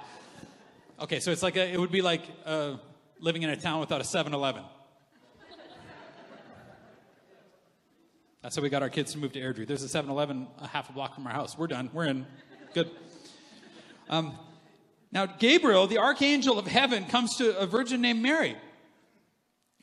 [1.00, 2.76] Okay, so it's like a, it would be like uh,
[3.20, 4.64] living in a town without a 7 Eleven.
[8.42, 9.66] That's how we got our kids to move to Airdrie.
[9.66, 11.58] There's a 7 Eleven a half a block from our house.
[11.58, 11.90] We're done.
[11.94, 12.26] We're in.
[12.74, 12.92] Good.
[14.10, 14.38] Um,
[15.12, 18.56] now, Gabriel, the archangel of heaven, comes to a virgin named Mary.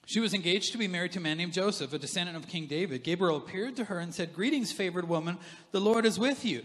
[0.06, 2.66] She was engaged to be married to a man named Joseph, a descendant of King
[2.66, 3.02] David.
[3.02, 5.38] Gabriel appeared to her and said, Greetings, favored woman,
[5.72, 6.62] the Lord is with you.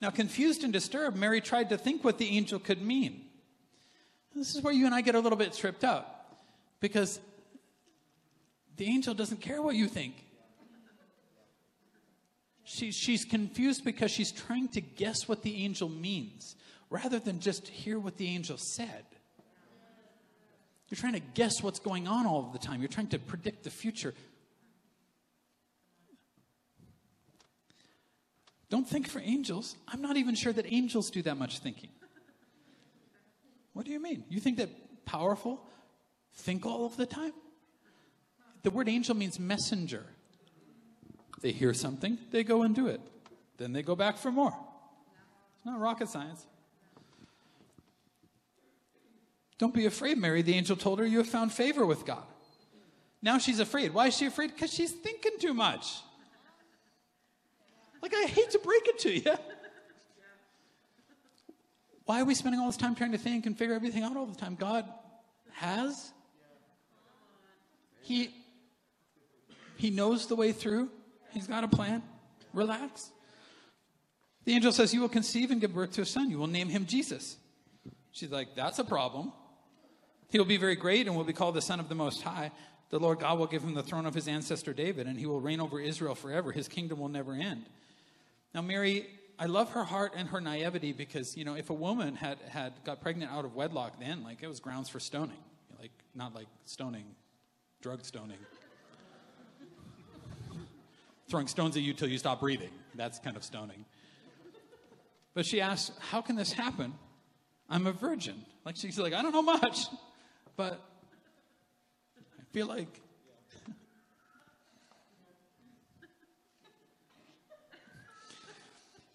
[0.00, 3.25] Now, confused and disturbed, Mary tried to think what the angel could mean.
[4.36, 6.36] This is where you and I get a little bit tripped up
[6.80, 7.18] because
[8.76, 10.14] the angel doesn't care what you think.
[12.64, 16.54] She, she's confused because she's trying to guess what the angel means
[16.90, 19.06] rather than just hear what the angel said.
[20.90, 22.80] You're trying to guess what's going on all of the time.
[22.80, 24.12] You're trying to predict the future.
[28.68, 29.76] Don't think for angels.
[29.88, 31.90] I'm not even sure that angels do that much thinking.
[33.76, 34.24] What do you mean?
[34.30, 34.70] You think that
[35.04, 35.60] powerful
[36.32, 37.34] think all of the time?
[38.62, 40.02] The word angel means messenger.
[41.42, 43.02] They hear something, they go and do it.
[43.58, 44.56] Then they go back for more.
[45.56, 46.46] It's not rocket science.
[49.58, 50.40] Don't be afraid, Mary.
[50.40, 52.24] The angel told her, You have found favor with God.
[53.20, 53.92] Now she's afraid.
[53.92, 54.54] Why is she afraid?
[54.54, 55.96] Because she's thinking too much.
[58.00, 59.36] Like, I hate to break it to you.
[62.06, 64.26] Why are we spending all this time trying to think and figure everything out all
[64.26, 64.54] the time?
[64.54, 64.86] God
[65.52, 66.12] has.
[68.02, 68.30] He,
[69.76, 70.88] he knows the way through.
[71.32, 72.02] He's got a plan.
[72.52, 73.10] Relax.
[74.44, 76.30] The angel says, You will conceive and give birth to a son.
[76.30, 77.36] You will name him Jesus.
[78.12, 79.32] She's like, That's a problem.
[80.30, 82.52] He will be very great and will be called the Son of the Most High.
[82.90, 85.40] The Lord God will give him the throne of his ancestor David, and he will
[85.40, 86.52] reign over Israel forever.
[86.52, 87.66] His kingdom will never end.
[88.54, 89.06] Now, Mary,
[89.38, 92.72] I love her heart and her naivety because, you know, if a woman had, had
[92.84, 95.36] got pregnant out of wedlock then, like, it was grounds for stoning.
[95.78, 97.04] Like, not like stoning,
[97.82, 98.38] drug stoning.
[101.28, 102.70] Throwing stones at you till you stop breathing.
[102.94, 103.84] That's kind of stoning.
[105.34, 106.94] But she asks, How can this happen?
[107.68, 108.42] I'm a virgin.
[108.64, 109.86] Like, she's like, I don't know much,
[110.56, 110.80] but
[112.18, 113.02] I feel like.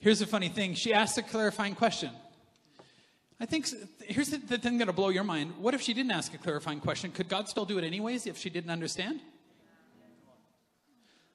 [0.02, 2.10] Here's the funny thing she asked a clarifying question.
[3.40, 3.68] I think
[4.04, 5.54] here's the, the thing that'll blow your mind.
[5.60, 7.12] What if she didn't ask a clarifying question?
[7.12, 9.20] Could God still do it anyways if she didn't understand?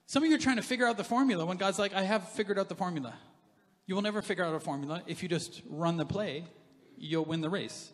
[0.05, 2.27] Some of you are trying to figure out the formula when God's like, I have
[2.29, 3.13] figured out the formula.
[3.85, 5.01] You will never figure out a formula.
[5.07, 6.43] If you just run the play,
[6.97, 7.89] you'll win the race.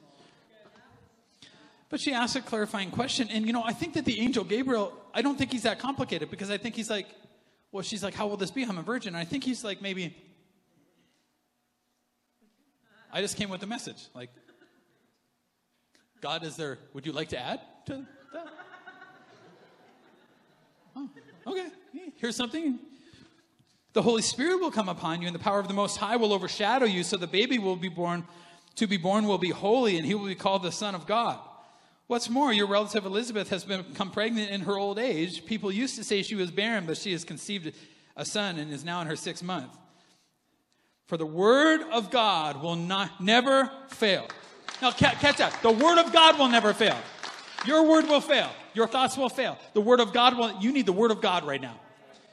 [1.89, 3.29] But she asked a clarifying question.
[3.29, 6.31] And, you know, I think that the angel Gabriel, I don't think he's that complicated
[6.31, 7.07] because I think he's like,
[7.71, 8.63] well, she's like, how will this be?
[8.63, 9.13] I'm a virgin.
[9.13, 10.15] And I think he's like, maybe,
[13.15, 14.07] I just came with the message.
[14.15, 14.31] Like,
[16.19, 18.47] God, is there, would you like to add to that?
[20.95, 21.09] Oh,
[21.45, 21.67] okay.
[22.15, 22.79] Here's something.
[23.93, 26.33] The Holy Spirit will come upon you, and the power of the Most High will
[26.33, 28.25] overshadow you, so the baby will be born,
[28.77, 31.37] to be born will be holy, and he will be called the Son of God.
[32.07, 35.45] What's more, your relative Elizabeth has become pregnant in her old age.
[35.45, 37.75] People used to say she was barren, but she has conceived
[38.17, 39.77] a son and is now in her sixth month.
[41.07, 44.27] For the word of God will not never fail.
[44.81, 45.57] Now catch that.
[45.61, 46.97] The word of God will never fail.
[47.65, 48.49] Your word will fail.
[48.73, 49.57] Your thoughts will fail.
[49.73, 51.79] The word of God will you need the word of God right now.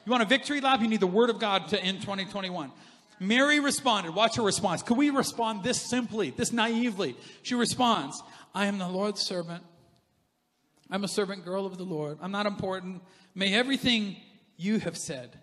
[0.05, 0.81] You want a victory lap?
[0.81, 2.71] You need the word of God to end 2021.
[3.19, 4.15] Mary responded.
[4.15, 4.81] Watch her response.
[4.81, 7.15] Could we respond this simply, this naively?
[7.43, 8.21] She responds,
[8.55, 9.63] I am the Lord's servant.
[10.89, 12.17] I'm a servant girl of the Lord.
[12.19, 13.03] I'm not important.
[13.35, 14.17] May everything
[14.57, 15.37] you have said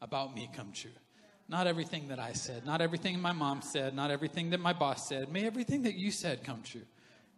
[0.00, 0.90] about me come true.
[1.52, 5.06] Not everything that I said, not everything my mom said, not everything that my boss
[5.06, 5.30] said.
[5.30, 6.86] May everything that you said come true.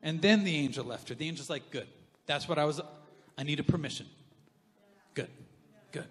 [0.04, 1.16] And then the angel left her.
[1.16, 1.88] The angel's like, Good.
[2.26, 2.80] That's what I was.
[3.36, 4.06] I needed permission.
[5.14, 5.30] Good.
[5.90, 6.06] Good.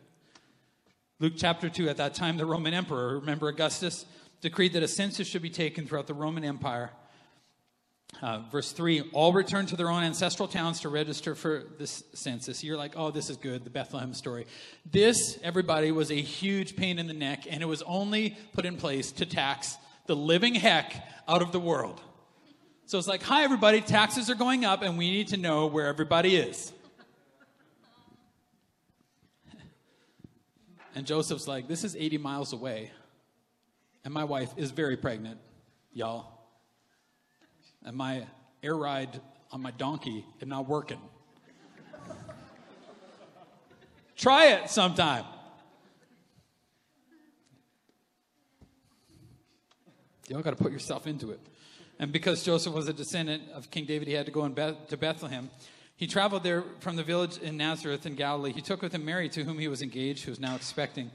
[1.22, 4.06] Luke chapter 2, at that time, the Roman emperor, remember Augustus,
[4.42, 6.92] decreed that a census should be taken throughout the Roman Empire.
[8.22, 12.64] Uh, verse 3 all returned to their own ancestral towns to register for this census.
[12.64, 14.46] You're like, oh, this is good, the Bethlehem story.
[14.90, 18.78] This, everybody, was a huge pain in the neck, and it was only put in
[18.78, 20.94] place to tax the living heck
[21.28, 22.02] out of the world.
[22.86, 25.88] So it's like, hi, everybody, taxes are going up, and we need to know where
[25.88, 26.72] everybody is.
[30.96, 32.92] And Joseph's like, this is 80 miles away,
[34.06, 35.40] and my wife is very pregnant,
[35.92, 36.33] y'all
[37.86, 38.26] and my
[38.62, 39.20] air ride
[39.52, 41.00] on my donkey is not working.
[44.16, 45.26] Try it sometime.
[50.30, 51.40] Y'all got to put yourself into it.
[52.00, 54.98] And because Joseph was a descendant of King David, he had to go Beth- to
[54.98, 55.50] Bethlehem.
[55.96, 58.52] He traveled there from the village in Nazareth in Galilee.
[58.52, 61.12] He took with him Mary, to whom he was engaged, who was now expecting.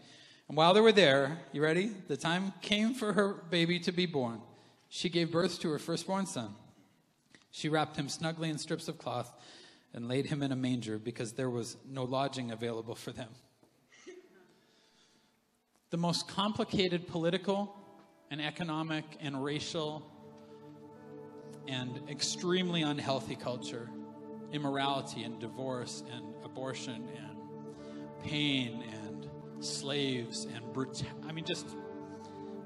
[0.48, 1.90] And while they were there, you ready?
[2.08, 4.40] The time came for her baby to be born
[4.88, 6.54] she gave birth to her firstborn son.
[7.50, 9.32] She wrapped him snugly in strips of cloth
[9.94, 13.28] and laid him in a manger because there was no lodging available for them.
[15.90, 17.74] The most complicated political
[18.30, 20.06] and economic and racial
[21.66, 23.88] and extremely unhealthy culture,
[24.52, 27.38] immorality and divorce and abortion and
[28.22, 29.28] pain and
[29.60, 31.08] slaves and brutality.
[31.26, 31.66] I mean, just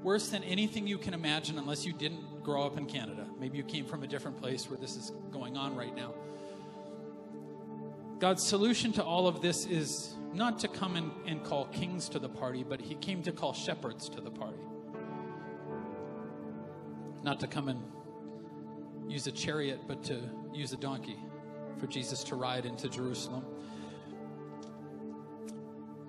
[0.03, 3.25] worse than anything you can imagine unless you didn't grow up in Canada.
[3.39, 6.13] Maybe you came from a different place where this is going on right now.
[8.19, 12.19] God's solution to all of this is not to come and, and call kings to
[12.19, 14.59] the party, but He came to call shepherds to the party.
[17.23, 17.81] Not to come and
[19.07, 20.19] use a chariot, but to
[20.53, 21.17] use a donkey
[21.77, 23.45] for Jesus to ride into Jerusalem.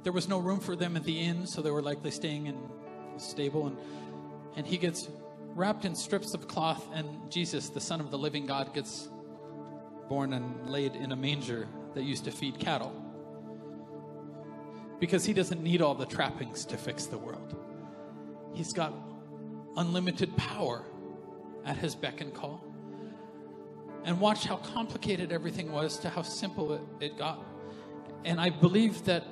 [0.02, 2.58] There was no room for them at the inn, so they were likely staying in
[3.20, 3.76] stable, and,
[4.56, 5.08] and he gets
[5.54, 9.08] wrapped in strips of cloth, and Jesus, the Son of the living God, gets
[10.08, 12.92] born and laid in a manger that used to feed cattle.
[14.98, 17.56] Because he doesn't need all the trappings to fix the world.
[18.52, 18.92] He's got
[19.76, 20.84] unlimited power
[21.64, 22.64] at his beck and call.
[24.04, 27.44] And watch how complicated everything was to how simple it, it got.
[28.24, 29.24] And I believe that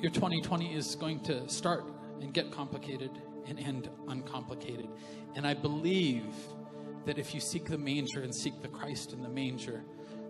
[0.00, 1.84] your 2020 is going to start
[2.20, 3.10] and get complicated
[3.46, 4.88] and end uncomplicated.
[5.34, 6.24] And I believe
[7.06, 9.82] that if you seek the manger and seek the Christ in the manger,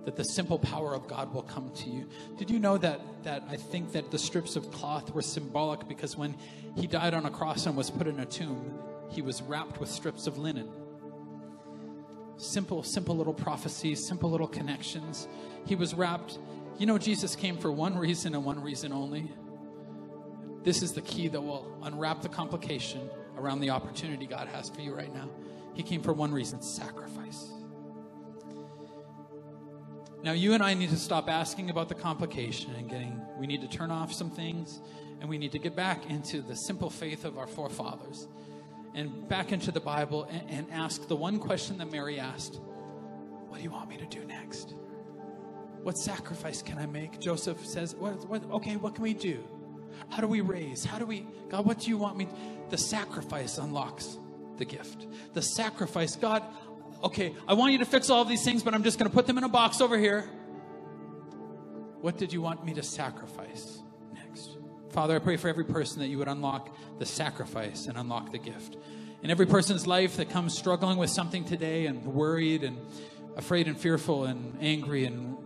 [0.04, 2.08] that the simple power of God will come to you.
[2.38, 6.16] Did you know that that I think that the strips of cloth were symbolic because
[6.16, 6.36] when
[6.76, 8.78] he died on a cross and was put in a tomb,
[9.10, 10.68] he was wrapped with strips of linen.
[12.36, 15.28] Simple, simple little prophecies, simple little connections.
[15.66, 16.38] He was wrapped.
[16.78, 19.30] You know, Jesus came for one reason and one reason only.
[20.68, 23.08] This is the key that will unwrap the complication
[23.38, 25.30] around the opportunity God has for you right now.
[25.72, 27.48] He came for one reason sacrifice.
[30.22, 33.62] Now, you and I need to stop asking about the complication and getting, we need
[33.62, 34.82] to turn off some things
[35.22, 38.28] and we need to get back into the simple faith of our forefathers
[38.94, 42.60] and back into the Bible and, and ask the one question that Mary asked
[43.48, 44.74] What do you want me to do next?
[45.82, 47.20] What sacrifice can I make?
[47.20, 49.42] Joseph says, what, what, Okay, what can we do?
[50.08, 50.84] How do we raise?
[50.84, 52.28] How do we, God, what do you want me?
[52.70, 54.18] The sacrifice unlocks
[54.56, 55.06] the gift.
[55.34, 56.42] The sacrifice, God,
[57.02, 59.14] okay, I want you to fix all of these things, but I'm just going to
[59.14, 60.22] put them in a box over here.
[62.00, 63.80] What did you want me to sacrifice
[64.14, 64.56] next?
[64.90, 68.38] Father, I pray for every person that you would unlock the sacrifice and unlock the
[68.38, 68.76] gift.
[69.22, 72.78] In every person's life that comes struggling with something today and worried and
[73.36, 75.36] afraid and fearful and angry and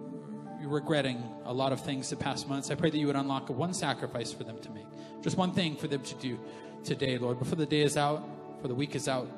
[0.62, 3.74] regretting a lot of things the past months, I pray that you would unlock one
[3.74, 4.86] sacrifice for them to make.
[5.22, 6.38] Just one thing for them to do
[6.84, 7.38] today, Lord.
[7.38, 8.22] Before the day is out,
[8.56, 9.28] before the week is out,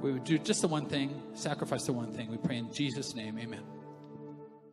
[0.00, 2.30] we would do just the one thing, sacrifice the one thing.
[2.30, 3.62] We pray in Jesus' name, amen.